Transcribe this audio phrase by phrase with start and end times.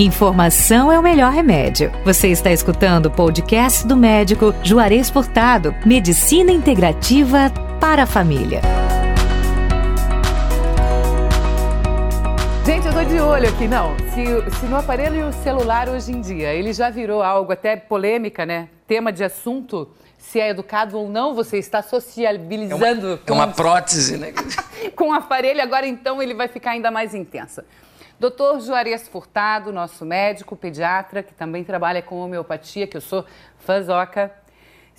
[0.00, 1.92] Informação é o melhor remédio.
[2.06, 8.62] Você está escutando o podcast do médico Juarez Furtado, Medicina Integrativa para a Família.
[12.64, 13.94] Gente, eu tô de olho aqui, não.
[14.14, 18.70] Se, se no aparelho celular hoje em dia ele já virou algo até polêmica, né?
[18.86, 19.86] Tema de assunto,
[20.16, 22.82] se é educado ou não, você está sociabilizando.
[22.82, 24.32] É uma, é uma prótese, né?
[24.96, 27.66] com o aparelho, agora então ele vai ficar ainda mais intensa.
[28.20, 33.24] Doutor Juarez Furtado, nosso médico pediatra, que também trabalha com homeopatia, que eu sou
[33.60, 34.30] fãzoca,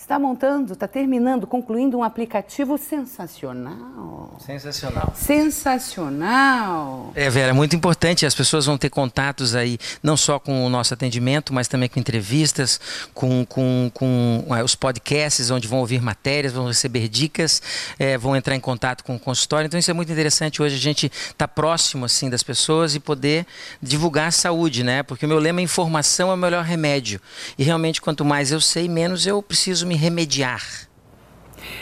[0.02, 4.36] está montando, está terminando, concluindo um aplicativo sensacional.
[4.44, 5.14] Sensacional.
[5.16, 7.12] Sensacional.
[7.14, 8.26] É, Vera, é muito importante.
[8.26, 12.00] As pessoas vão ter contatos aí, não só com o nosso atendimento, mas também com
[12.00, 12.82] entrevistas,
[13.14, 17.62] com, com, com é, os podcasts, onde vão ouvir matérias, vão receber dicas,
[17.99, 19.68] é, vão entrar em contato com o consultório.
[19.68, 22.99] Então, isso é muito interessante hoje a gente estar tá próximo assim das pessoas e
[22.99, 23.46] poder
[23.80, 25.04] divulgar a saúde, né?
[25.04, 27.22] Porque o meu lema é informação é o melhor remédio.
[27.55, 30.62] E realmente, quanto mais eu sei, menos eu preciso me remediar.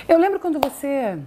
[0.08, 1.18] Eu lembro quando você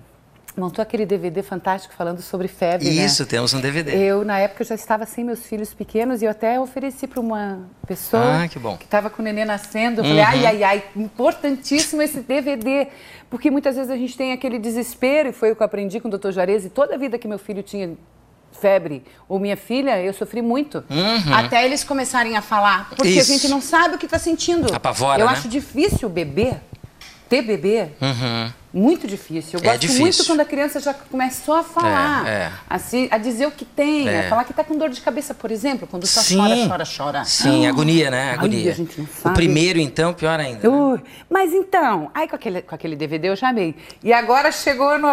[0.56, 2.90] montou aquele DVD fantástico falando sobre febre.
[2.90, 3.04] Né?
[3.04, 3.28] Isso, né?
[3.28, 3.96] temos um DVD.
[3.96, 7.60] Eu, na época, já estava sem meus filhos pequenos e eu até ofereci para uma
[7.86, 10.00] pessoa ah, que estava com o neném nascendo.
[10.00, 10.28] Eu falei, uhum.
[10.28, 12.88] ai, ai, ai, importantíssimo esse DVD.
[13.30, 16.08] Porque muitas vezes a gente tem aquele desespero, e foi o que eu aprendi com
[16.08, 16.32] o Dr.
[16.32, 17.96] Juarez, e toda a vida que meu filho tinha
[18.52, 20.84] febre ou minha filha, eu sofri muito.
[20.90, 21.34] Uhum.
[21.34, 22.90] Até eles começarem a falar.
[22.90, 23.32] Porque Isso.
[23.32, 24.72] a gente não sabe o que está sentindo.
[24.74, 25.32] Apavora, Eu né?
[25.32, 26.60] acho difícil beber,
[27.40, 27.88] bebê.
[28.00, 29.58] Uhum muito difícil.
[29.58, 30.02] Eu é gosto difícil.
[30.02, 32.52] muito quando a criança já começou a falar, é, é.
[32.68, 34.26] Assim, a dizer o que tem, é.
[34.26, 36.36] a falar que está com dor de cabeça, por exemplo, quando só Sim.
[36.36, 37.24] chora, chora, chora.
[37.24, 37.70] Sim, ah.
[37.70, 38.32] agonia, né?
[38.32, 38.64] Agonia.
[38.64, 39.30] Ai, a gente não sabe.
[39.30, 40.68] O primeiro, então, pior ainda.
[40.68, 41.02] Né?
[41.28, 43.74] Mas então, aí com aquele, com aquele DVD eu chamei.
[44.02, 45.08] E agora chegou no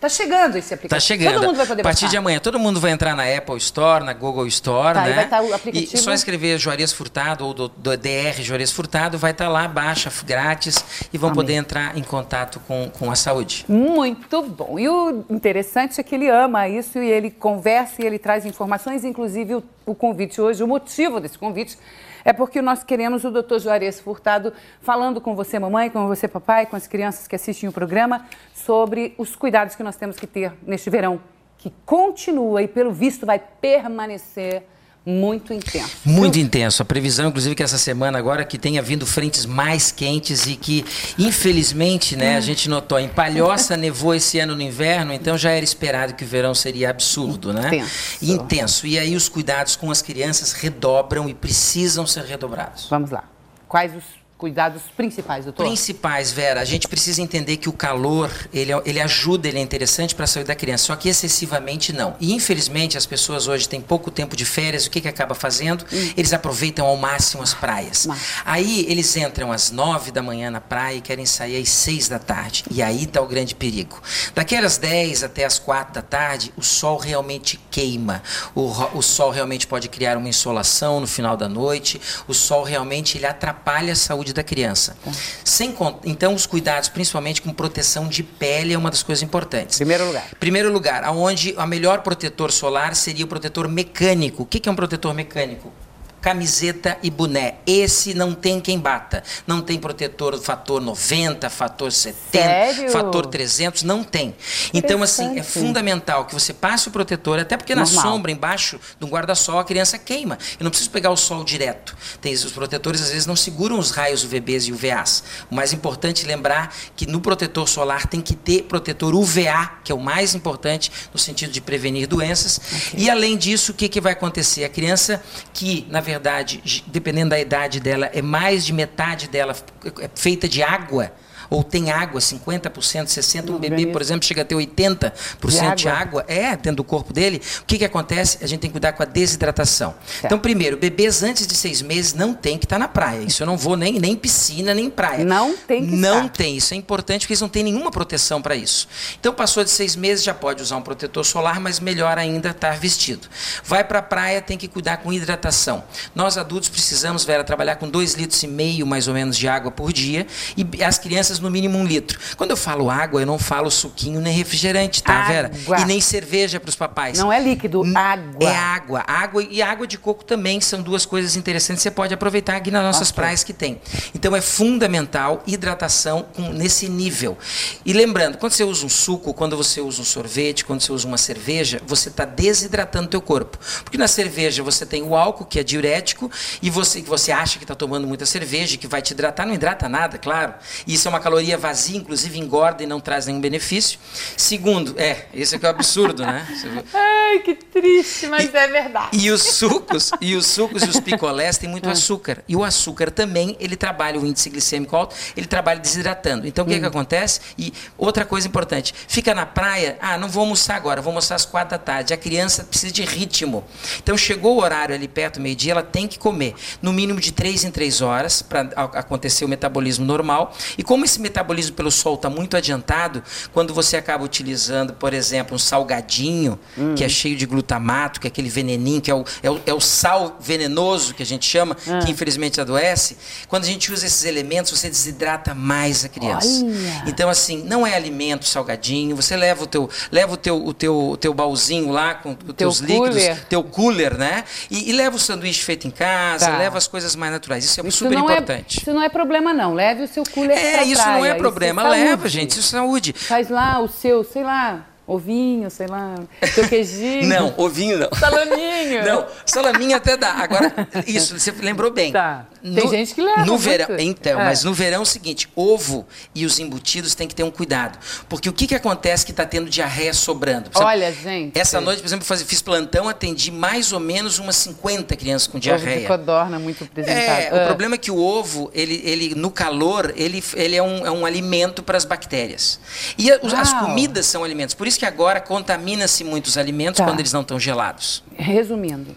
[0.00, 0.88] Tá chegando esse aplicativo.
[0.88, 1.34] Tá chegando.
[1.34, 2.10] Todo mundo vai poder A partir baixar.
[2.10, 5.12] de amanhã, todo mundo vai entrar na Apple Store, na Google Store, tá, né?
[5.12, 5.94] Vai estar tá o aplicativo.
[5.94, 9.68] E só escrever Juarez Furtado ou do, do DR Juarez Furtado, vai estar tá lá,
[9.68, 11.36] baixa grátis e vão Amém.
[11.36, 13.64] poder entrar em contato com, com a saúde.
[13.68, 14.78] Muito bom.
[14.78, 19.04] E o interessante é que ele ama isso e ele conversa e ele traz informações,
[19.04, 21.78] inclusive o, o convite hoje, o motivo desse convite
[22.26, 26.66] é porque nós queremos o doutor Juarez Furtado falando com você, mamãe, com você, papai,
[26.66, 30.52] com as crianças que assistem o programa, sobre os cuidados que nós temos que ter
[30.66, 31.20] neste verão,
[31.56, 34.64] que continua e, pelo visto, vai permanecer
[35.06, 35.96] muito intenso.
[36.04, 36.82] Muito intenso.
[36.82, 40.84] A previsão, inclusive, que essa semana agora que tenha vindo frentes mais quentes e que,
[41.16, 45.64] infelizmente, né, a gente notou, em Palhoça nevou esse ano no inverno, então já era
[45.64, 47.68] esperado que o verão seria absurdo, né?
[47.68, 47.90] Intenso.
[48.20, 48.86] Intenso.
[48.86, 52.88] E aí os cuidados com as crianças redobram e precisam ser redobrados.
[52.90, 53.24] Vamos lá.
[53.68, 55.64] Quais os cuidados principais, doutor?
[55.64, 56.60] Principais, Vera.
[56.60, 60.26] A gente precisa entender que o calor, ele, ele ajuda, ele é interessante para a
[60.26, 62.16] saúde da criança, só que excessivamente não.
[62.20, 65.84] E infelizmente as pessoas hoje têm pouco tempo de férias, o que que acaba fazendo?
[65.92, 66.12] Hum.
[66.16, 68.06] Eles aproveitam ao máximo as praias.
[68.06, 68.20] Mas...
[68.44, 72.18] Aí eles entram às nove da manhã na praia e querem sair às seis da
[72.18, 72.64] tarde.
[72.70, 74.00] E aí está o grande perigo.
[74.34, 78.22] Daquelas dez até as quatro da tarde, o sol realmente queima.
[78.54, 82.00] O, o sol realmente pode criar uma insolação no final da noite.
[82.28, 84.96] O sol realmente ele atrapalha a saúde saúde da criança.
[85.44, 89.76] Sem, então, os cuidados, principalmente com proteção de pele, é uma das coisas importantes.
[89.76, 90.28] Primeiro lugar.
[90.40, 94.42] Primeiro lugar, aonde a melhor protetor solar seria o protetor mecânico.
[94.42, 95.72] O que é um protetor mecânico?
[96.20, 97.56] Camiseta e boné.
[97.66, 99.22] Esse não tem quem bata.
[99.46, 102.90] Não tem protetor fator 90, fator 70, Sério?
[102.90, 104.34] fator 300, não tem.
[104.74, 107.94] Então, assim, é fundamental que você passe o protetor, até porque Normal.
[107.94, 110.36] na sombra, embaixo um guarda-sol, a criança queima.
[110.58, 111.96] Eu não preciso pegar o sol direto.
[112.20, 115.22] Tem, os protetores, às vezes, não seguram os raios UVBs e UVAs.
[115.50, 119.92] O mais importante é lembrar que no protetor solar tem que ter protetor UVA, que
[119.92, 122.58] é o mais importante no sentido de prevenir doenças.
[122.58, 123.04] Okay.
[123.04, 124.64] E, além disso, o que, que vai acontecer?
[124.64, 125.22] A criança
[125.52, 129.54] que, na verdade, verdade, dependendo da idade dela, é mais de metade dela
[130.00, 131.12] é feita de água
[131.50, 135.12] ou tem água, 50%, 60%, um bebê, por exemplo, chega a ter 80%
[135.46, 135.74] de água.
[135.76, 138.38] de água, é, dentro do corpo dele, o que, que acontece?
[138.42, 139.92] A gente tem que cuidar com a desidratação.
[139.92, 140.26] Tá.
[140.26, 143.22] Então, primeiro, bebês antes de seis meses não tem que estar tá na praia.
[143.22, 145.24] Isso eu não vou nem, nem piscina, nem praia.
[145.24, 146.28] Não tem que Não estar.
[146.30, 146.56] tem.
[146.56, 148.88] Isso é importante porque eles não têm nenhuma proteção para isso.
[149.18, 152.78] Então, passou de seis meses, já pode usar um protetor solar, mas melhor ainda estar
[152.78, 153.28] vestido.
[153.64, 155.84] Vai para a praia, tem que cuidar com hidratação.
[156.14, 159.70] Nós adultos precisamos, Vera, trabalhar com dois litros e meio, mais ou menos, de água
[159.70, 160.26] por dia.
[160.56, 162.18] E as crianças no mínimo um litro.
[162.36, 165.26] Quando eu falo água, eu não falo suquinho nem refrigerante, tá, água.
[165.26, 165.80] Vera?
[165.80, 167.18] E nem cerveja para os papais.
[167.18, 168.48] Não é líquido, água.
[168.48, 169.04] É água.
[169.06, 171.82] Água e água de coco também são duas coisas interessantes.
[171.82, 173.22] Você pode aproveitar aqui nas nossas okay.
[173.22, 173.80] praias que tem.
[174.14, 177.36] Então é fundamental hidratação com, nesse nível.
[177.84, 181.06] E lembrando, quando você usa um suco, quando você usa um sorvete, quando você usa
[181.06, 183.58] uma cerveja, você está desidratando o teu corpo.
[183.84, 186.30] Porque na cerveja você tem o álcool, que é diurético,
[186.62, 189.88] e você, você acha que está tomando muita cerveja, que vai te hidratar, não hidrata
[189.88, 190.54] nada, claro.
[190.86, 193.98] E isso é uma caloria vazia, inclusive engorda e não traz nenhum benefício.
[194.36, 196.46] Segundo, é, esse é que é o absurdo, né?
[197.28, 199.08] Ai, que triste, mas e, é verdade.
[199.18, 201.92] E os sucos, e os sucos e os picolés têm muito ah.
[201.92, 202.44] açúcar.
[202.48, 206.46] E o açúcar também, ele trabalha o índice glicêmico alto, ele trabalha desidratando.
[206.46, 206.80] Então, o que, hum.
[206.80, 207.40] que acontece?
[207.58, 211.44] E outra coisa importante, fica na praia, ah, não vou almoçar agora, vou almoçar às
[211.44, 212.14] quatro da tarde.
[212.14, 213.64] A criança precisa de ritmo.
[214.00, 217.64] Então, chegou o horário ali perto, meio-dia, ela tem que comer no mínimo de três
[217.64, 220.54] em três horas para acontecer o metabolismo normal.
[220.78, 225.56] E como esse metabolismo pelo sol está muito adiantado, quando você acaba utilizando, por exemplo,
[225.56, 226.94] um salgadinho, hum.
[226.94, 229.74] que é cheio de glutamato, que é aquele veneninho, que é o, é o, é
[229.74, 231.98] o sal venenoso que a gente chama, ah.
[232.00, 233.16] que infelizmente adoece,
[233.48, 236.64] quando a gente usa esses elementos, você desidrata mais a criança.
[236.64, 237.04] Olha.
[237.06, 241.10] Então, assim, não é alimento salgadinho, você leva o teu, leva o teu, o teu,
[241.10, 244.44] o teu baúzinho lá com os teus líquidos, teu cooler, né?
[244.70, 246.58] E, e, leva o sanduíche feito em casa, tá.
[246.58, 247.64] leva as coisas mais naturais.
[247.64, 248.78] Isso é isso super é importante.
[248.78, 249.74] É, isso não é problema, não.
[249.74, 251.18] Leve o seu cooler É, isso praia.
[251.18, 251.82] não é problema.
[251.82, 252.50] Isso é leva, gente.
[252.50, 253.12] Isso é saúde.
[253.12, 256.16] Faz lá o seu, sei lá, Ovinho, sei lá,
[256.54, 257.28] teu queijinho.
[257.30, 258.08] não, ovinho não.
[258.18, 259.04] Salaminho.
[259.04, 260.32] Não, salaminho até dá.
[260.32, 260.72] Agora,
[261.06, 262.12] isso, você lembrou bem.
[262.12, 262.44] Tá.
[262.74, 263.44] Tem no, gente que leva.
[263.44, 264.44] No verão, então, é.
[264.44, 266.04] mas no verão é o seguinte, ovo
[266.34, 267.98] e os embutidos tem que ter um cuidado.
[268.28, 270.70] Porque o que, que acontece que está tendo diarreia sobrando?
[270.74, 271.56] Olha, gente.
[271.56, 275.98] Essa noite, por exemplo, fiz plantão, atendi mais ou menos umas 50 crianças com diarreia.
[275.98, 277.18] Ovo codorna muito apresentado.
[277.18, 277.62] É, ah.
[277.62, 281.10] o problema é que o ovo, ele, ele no calor, ele, ele é, um, é
[281.10, 282.80] um alimento para as bactérias.
[283.16, 284.74] E a, as comidas são alimentos.
[284.74, 287.04] Por isso isso que agora contamina-se muitos alimentos tá.
[287.04, 288.24] quando eles não estão gelados.
[288.34, 289.14] Resumindo,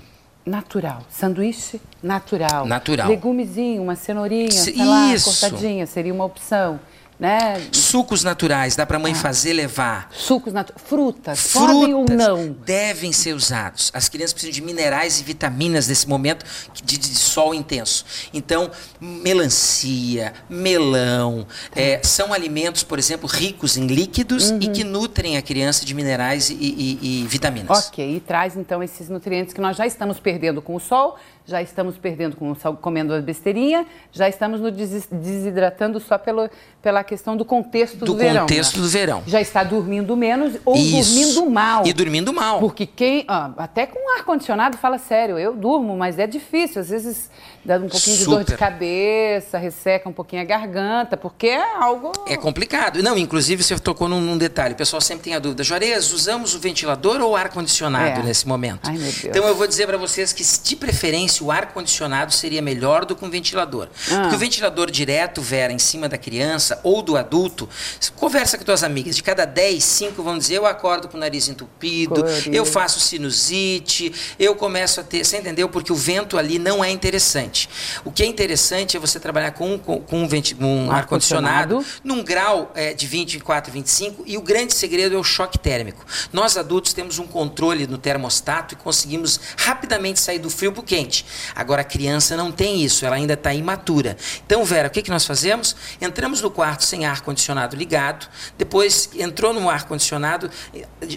[0.50, 1.04] natural.
[1.10, 2.66] Sanduíche natural.
[2.66, 3.08] Natural.
[3.08, 6.80] Legumezinho, uma cenourinha, sei lá, cortadinha, seria uma opção
[7.20, 7.62] né?
[7.74, 9.16] Sucos naturais, dá para a mãe ah.
[9.16, 10.10] fazer levar.
[10.12, 10.82] Sucos naturais.
[10.82, 12.52] Frutas, Frutas podem ou não?
[12.66, 13.92] devem ser usados.
[13.94, 16.46] As crianças precisam de minerais e vitaminas nesse momento
[16.82, 18.06] de, de sol intenso.
[18.34, 18.72] Então,
[19.02, 21.82] melancia, melão, tá.
[21.82, 24.60] é, são alimentos, por exemplo, ricos em líquidos uhum.
[24.62, 27.88] e que nutrem a criança de minerais e, e, e vitaminas.
[27.88, 31.62] Ok, e traz então esses nutrientes que nós já estamos perdendo com o sol, já
[31.62, 36.50] estamos perdendo com comendo a besteirinha, já estamos nos desidratando só pelo,
[36.82, 38.34] pela questão do contexto do, do verão.
[38.34, 38.84] Do contexto né?
[38.84, 39.24] do verão.
[39.26, 41.16] Já está dormindo menos ou Isso.
[41.16, 41.86] dormindo mal.
[41.88, 42.60] E dormindo mal.
[42.60, 46.82] Porque quem, ah, até com ar-condicionado, fala sério, eu durmo, mas é difícil.
[46.82, 47.32] Às vezes
[47.66, 48.18] dá um pouquinho Super.
[48.18, 52.12] de dor de cabeça, resseca um pouquinho a garganta, porque é algo...
[52.28, 53.02] É complicado.
[53.02, 56.54] Não, inclusive você tocou num, num detalhe, o pessoal sempre tem a dúvida, Juarez, usamos
[56.54, 58.24] o ventilador ou ar-condicionado é.
[58.24, 58.88] nesse momento?
[58.88, 59.24] Ai, meu Deus.
[59.26, 63.26] Então eu vou dizer para vocês que, de preferência, o ar-condicionado seria melhor do que
[63.26, 63.88] um ventilador.
[64.12, 64.22] Ah.
[64.22, 67.68] Porque o ventilador direto, Vera, em cima da criança ou do adulto,
[68.16, 69.16] conversa com tuas amigas.
[69.16, 74.12] De cada 10, 5 vão dizer: eu acordo com o nariz entupido, eu faço sinusite,
[74.38, 75.24] eu começo a ter.
[75.24, 75.70] Você entendeu?
[75.70, 77.70] Porque o vento ali não é interessante.
[78.04, 80.28] O que é interessante é você trabalhar com, com, com um,
[80.66, 85.58] um ar-condicionado num grau é, de 24, 25 e o grande segredo é o choque
[85.58, 86.06] térmico.
[86.32, 90.84] Nós adultos temos um controle no termostato e conseguimos rapidamente sair do frio para o
[90.84, 91.26] quente.
[91.56, 94.18] Agora a criança não tem isso, ela ainda está imatura.
[94.46, 95.76] Então, Vera, o que, que nós fazemos?
[96.02, 98.28] Entramos no quarto sem ar-condicionado ligado,
[98.58, 100.50] depois entrou no ar-condicionado,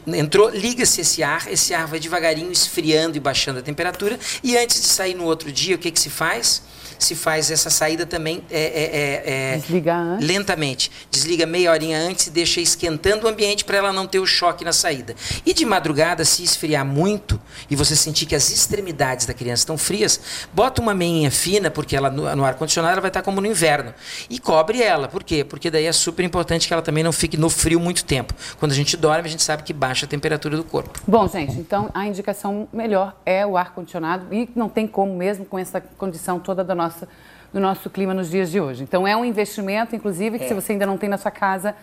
[0.07, 4.81] entrou, liga-se esse ar, esse ar vai devagarinho esfriando e baixando a temperatura, e antes
[4.81, 6.63] de sair no outro dia, o que, que se faz?
[7.05, 10.27] Se faz essa saída também é, é, é, Desligar antes.
[10.27, 10.91] lentamente.
[11.11, 14.65] Desliga meia horinha antes e deixa esquentando o ambiente para ela não ter o choque
[14.65, 15.15] na saída.
[15.45, 17.41] E de madrugada, se esfriar muito
[17.71, 20.21] e você sentir que as extremidades da criança estão frias,
[20.53, 23.93] bota uma meinha fina, porque ela no, no ar-condicionado ela vai estar como no inverno.
[24.29, 25.09] E cobre ela.
[25.09, 25.45] Por quê?
[25.45, 28.35] Porque daí é super importante que ela também não fique no frio muito tempo.
[28.59, 31.01] Quando a gente dorme, a gente sabe que baixa a temperatura do corpo.
[31.07, 35.59] Bom, gente, então a indicação melhor é o ar-condicionado e não tem como mesmo com
[35.59, 37.09] essa condição toda da nossa nossa,
[37.53, 38.83] do nosso clima nos dias de hoje.
[38.83, 40.49] Então é um investimento, inclusive, que é.
[40.49, 41.75] se você ainda não tem na sua casa,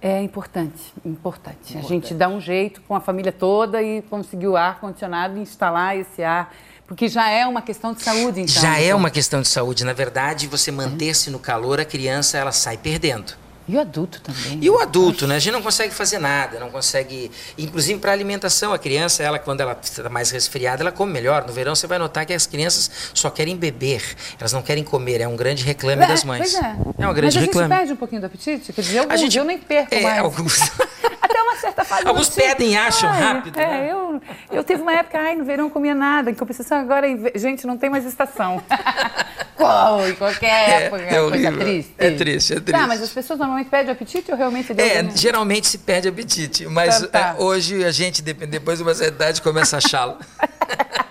[0.00, 1.78] é importante, importante, importante.
[1.78, 5.40] A gente dá um jeito com a família toda e conseguir o ar condicionado e
[5.40, 6.52] instalar esse ar
[6.84, 8.62] porque já é uma questão de saúde, então.
[8.62, 9.82] Já é uma questão de saúde.
[9.82, 13.32] Na verdade, você manter-se no calor, a criança ela sai perdendo.
[13.68, 14.58] E o adulto também.
[14.60, 15.36] E o adulto, né?
[15.36, 17.30] A gente não consegue fazer nada, não consegue.
[17.56, 21.46] Inclusive para alimentação, a criança, ela quando ela está mais resfriada, ela come melhor.
[21.46, 24.02] No verão você vai notar que as crianças só querem beber,
[24.38, 25.20] elas não querem comer.
[25.20, 26.52] É um grande reclame É, das mães.
[26.52, 26.76] Pois é.
[26.98, 27.68] É um grande Mas a reclame.
[27.68, 28.72] gente perde um pouquinho do apetite?
[28.72, 30.18] Quer dizer, alguns, A gente- eu nem perco É, mais.
[30.18, 30.60] alguns.
[31.22, 32.06] Até uma certa fase.
[32.06, 33.92] Alguns pedem e acham Ai, rápido, É, né?
[33.92, 36.30] eu, eu teve uma época, ai, no verão eu comia nada.
[36.30, 38.62] Em compensação, agora, gente, não tem mais estação.
[39.56, 40.08] Qual?
[40.08, 41.02] Em qualquer É, época.
[41.02, 41.58] é horrível.
[41.58, 41.94] triste.
[41.98, 42.72] É triste, é triste.
[42.80, 46.08] Tá, mas as pessoas normalmente perdem o apetite ou realmente É, não- geralmente se perde
[46.08, 47.36] apetite, mas Tá, tá.
[47.38, 50.16] é, hoje a gente, depois de uma certa idade, começa a achá-lo.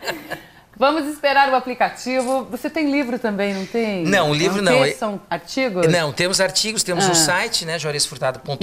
[0.81, 2.47] Vamos esperar o aplicativo.
[2.49, 4.03] Você tem livro também, não tem?
[4.03, 4.81] Não, livro É um não.
[4.81, 5.85] texto, São artigos?
[5.87, 7.11] Não, temos artigos, temos Ah.
[7.11, 8.55] o site, né, joaresfurtado.com,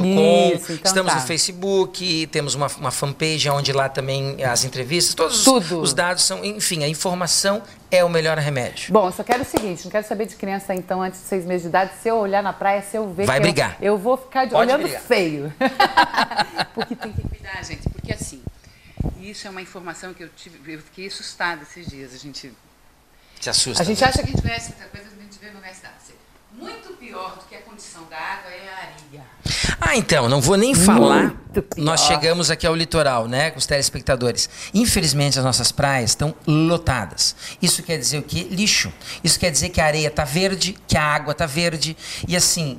[0.53, 1.21] Isso, então estamos tá.
[1.21, 5.81] no Facebook, temos uma, uma fanpage onde lá também as entrevistas, todos os- Tudo.
[5.81, 8.93] os dados são, enfim, a informação é o melhor remédio.
[8.93, 11.45] Bom, eu só quero o seguinte, não quero saber de criança então antes de seis
[11.47, 11.93] meses de idade.
[12.03, 13.77] Se eu olhar na praia, se eu ver Vai que eu- brigar.
[13.81, 15.01] Eu, vou ficar de- olhando brigar.
[15.03, 15.53] feio.
[16.75, 17.83] porque tem que cuidar, gente.
[19.31, 22.15] Isso é uma informação que eu tive, eu fiquei assustada esses dias.
[22.15, 22.51] A gente,
[23.39, 23.83] Se assusta.
[23.83, 24.09] a gente né?
[24.09, 25.93] acha que a gente conhece muita coisa, mas a gente vê no da
[26.55, 29.27] Muito pior do que a condição da água é a areia.
[29.79, 31.25] Ah, então, não vou nem falar.
[31.25, 31.85] Muito pior.
[31.85, 34.49] Nós chegamos aqui ao litoral, né, com os telespectadores.
[34.73, 37.37] Infelizmente, as nossas praias estão lotadas.
[37.61, 38.49] Isso quer dizer o quê?
[38.51, 38.91] Lixo.
[39.23, 41.95] Isso quer dizer que a areia está verde, que a água está verde.
[42.27, 42.79] E assim,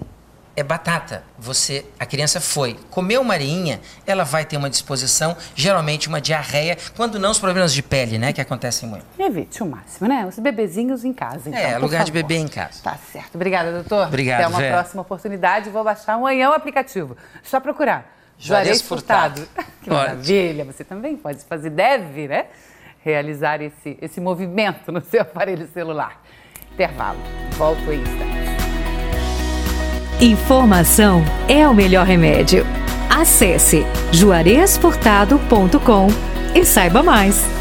[0.60, 1.24] é batata.
[1.38, 6.78] Você, a criança foi, comeu uma areinha, ela vai ter uma disposição, geralmente uma diarreia,
[6.96, 9.06] quando não os problemas de pele, né, que acontecem muito.
[9.18, 10.26] Evite o máximo, né?
[10.26, 11.50] Os bebezinhos em casa.
[11.50, 12.24] Então, É, lugar de favor.
[12.28, 12.82] bebê em casa.
[12.84, 13.36] Tá certo.
[13.36, 14.08] Obrigada, doutor.
[14.08, 14.78] Obrigado, Até uma Vera.
[14.78, 15.70] próxima oportunidade.
[15.70, 17.16] Vou baixar amanhã o aplicativo.
[17.44, 18.16] Só procurar.
[18.38, 19.42] Juarez Juarez Furtado.
[19.82, 19.96] Que Ótimo.
[19.96, 20.66] maravilha.
[20.66, 22.48] Você também pode fazer, deve, né?
[23.04, 26.22] Realizar esse, esse movimento no seu aparelho celular.
[26.74, 27.20] Intervalo.
[27.58, 28.29] Volto em instantes.
[30.22, 32.68] Informação é o melhor remédio.
[33.10, 36.08] Acesse juarezfurtado.com
[36.54, 37.59] e saiba mais.